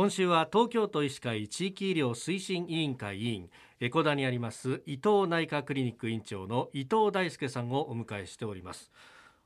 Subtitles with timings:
[0.00, 3.50] 今週は東京都医師会地域医療推進委員会委員
[3.80, 8.90] エコダにあります伊藤内科クリニック院長の伊藤大輔さんをお迎えしております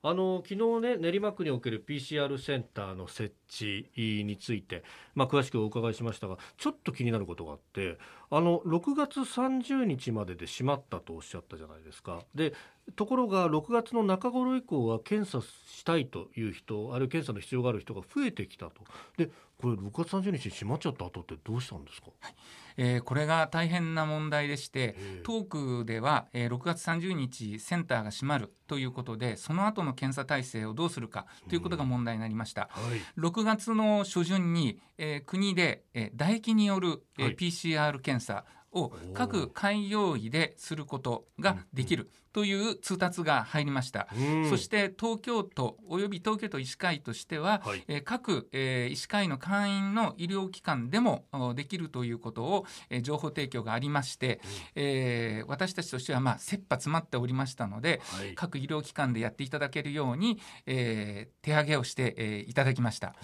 [0.04, 4.84] あの昨日ね練馬区における PCR センターの設置について、
[5.16, 7.98] まあ、詳しくお伺いしましたがちょっと気になることがあって
[8.30, 12.20] あの6月30日までで閉まったとおっしゃったじゃないですか。
[12.32, 12.52] で
[12.96, 18.84] ところが6月の中頃以降は検査したいという人あるいは検査の必要がある人が増えてきたと。
[19.16, 22.34] でこれ6月30日に閉まっちゃった後ってどうしたんですか、はい。
[22.76, 54.40] えー、これが大変な問題でして、東区では、えー、6月30日センターが閉まるということでその後の検査体制をどうするかということが問題になりました、うんはい、6月の初旬に、えー、国で、えー、唾液による、えー、はい、PCR 検査を各開業医ですることができるという通達が入りました、うん、そして東京都および東京都医師会としては、はい、えー、各、えー、医師会の会員の医療機関でもできるということを、えー、情報提供がありまして、
[54.74, 63.14] うん、えー、私たちとしては、まあ、切羽詰まっておりましたので、はい、各医療機関でやっていただけるように、えー、手上げをして、えー、いただきました。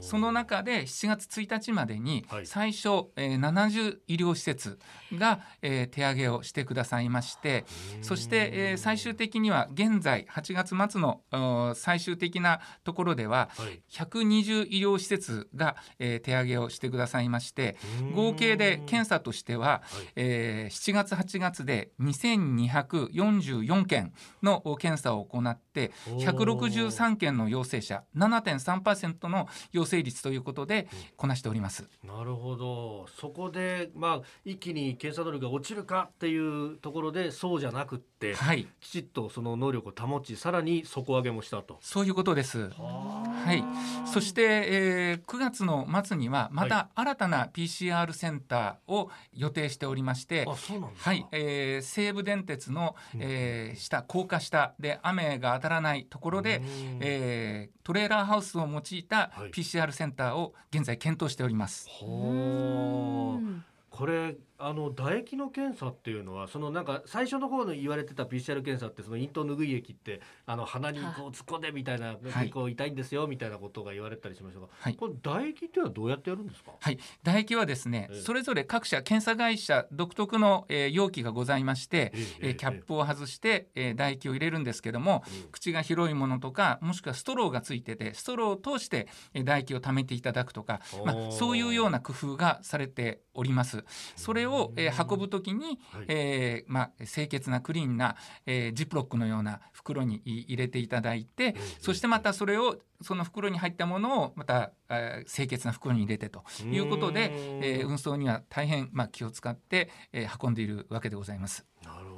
[0.00, 4.78] その中で7月1日までに最初、はい、えー、70医療施設
[5.12, 7.64] が、えー、手上げをしてくださいまして
[8.02, 17.76] そしてえー、最終的には現在8月末の最終的なところでは、はい、120医療施設が、えー、手上げをしてくださいまして
[18.14, 31.88] 合計で検査としては、はい、えー、7月8月で2244件の検査を行って163件の陽性者7.3%の陽性率ということでこなしております。
[32.04, 33.06] なるほど。
[33.18, 41.78] そこで、まあ、一気に検査能力が落ちるかっていうところでそうじゃなくて、はい、きちっとその能力を保ちさらに底上げもしたと。
[41.80, 42.68] そういうことです。
[42.68, 43.64] はい、
[44.06, 56.60] そして、えー、9月の末にはまた新たな PCR センターを予定しておりまして、はい、えー、西武電鉄の、えー、下高架下で雨が当たらないところで、
[57.00, 61.88] えー、トレーラーハウスを用いた PCR センターを現在検討しております。
[61.88, 64.34] はいこれ
[64.66, 76.72] あの唾液の検査っていうのはそのなんか最初の方の言われてた PCR 検査ってその咽頭拭い液ってあの鼻にこう突っ込んでみたいな、結構痛いんですよみたいなことが言われたりしましたが、はい、これ唾液っていうのはどうやってやるんですか？
[76.80, 76.98] はい。
[77.22, 93.84] 唾液はですね、えそれぞれ各社検査会社独特の、えー、容器がございまして、えー、キャップを外して、えー、唾液を入れるんですけども、うん、口が広いものとかもしくはストローがついててストローを通して、えー、唾液を溜めていただくとか、まあ、そういうような工夫がされております。
[94.16, 98.16] それを、えー、運ぶときに、はい、えー、まあ、清潔なクリーンな、
[98.46, 111.66] えー、ジップロックのような袋に入れていただいて、そしてまたそれをその袋に入ったものをまた、えー、清潔な袋に入れてということで、えー、運送には大変、まあ、気を使って、えー、運んでいるわけでございます。
[111.84, 112.13] なるほど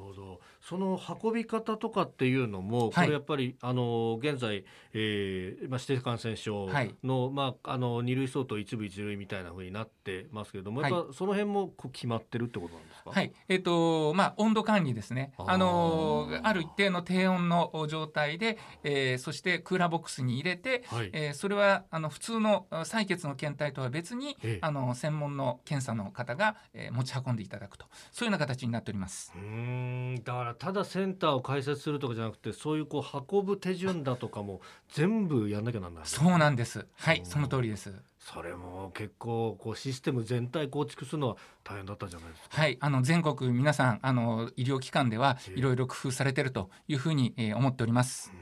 [0.68, 6.68] その運び方とかっていうのも、これやっぱり、あの現在、えーまあ、指定感染症
[7.04, 13.32] の,、まあ、あの二類相当一部一類みたいなふうになってますけれども、やっぱその辺もこう決まってるってことなんですか、はい。
[13.48, 15.32] えーとまあ、温度管理ですね。
[15.38, 27.86] あのある一定の低温の状態で、えー、そしてクーラーボックスに入れて、はい、えー、それはあの普通の採血の検体とは別に、ええ、あの専門の検査の方が、えー、持ち運んでいただくと。
[28.10, 29.32] そういうような形になっております。
[29.36, 30.20] うん。
[30.24, 34.60] だからただセンターを開設するとかじゃなくてそういうこう運ぶ手順だとかも
[34.92, 36.04] 全部やんなきゃなんない。
[36.04, 36.86] そうなんです。
[36.96, 37.92] はいその通りです。
[38.18, 42.60] それも結構こうシステム全体構築するのは大変だったんじゃないですか。
[42.60, 48.32] はいあの全国皆さんあの医療機関ではいろいろ工夫されてるというふうに、えー、思っております。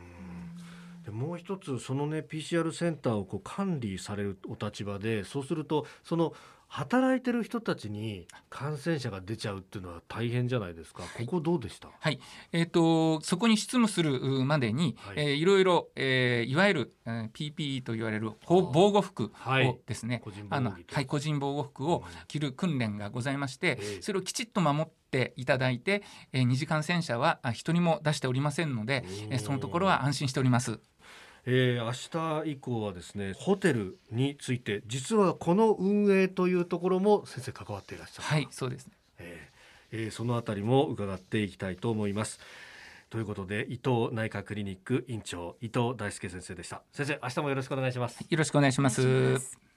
[1.05, 6.33] でもう一つそのね PCR センターをこう管理されるお立場でそうするとその
[6.75, 11.05] 働いてる人たちに感染者が出ちゃうっていうのは大変じゃないですか。
[11.17, 11.89] ここどうでした？
[12.01, 12.19] はい、
[12.51, 20.21] えっ、ー、とそこに執務するまでに、はい、えー、いろいろ、えー、いわゆる、えー、PPE と言われる防護服をですね、
[20.51, 30.81] あのはい個人防護服を着る訓練がございまして、うん、それをきちっと守っていただいて、えー、二次感染者は一人も出しておりませんので、えー、そのところは安心しております。
[31.47, 38.29] えー、明日以降はですねホテルについて実はこの運営というところも先生関わっていらっしゃる。
[38.29, 42.41] はいそうですね、えーえー、そのあたりも伺っていきたいと思います。
[43.11, 46.83] ということで伊藤内科クリニック院長伊藤大輔先生でした。
[46.93, 48.21] 先生明日もよろしくお願いします。
[48.29, 49.74] よろしくお願いします